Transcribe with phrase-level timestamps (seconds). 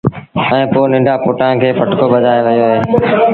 [0.51, 2.77] ائيٚݩ پو ننڍآݩ پُٽآݩ کي پٽڪو ٻڌآيو وهي دو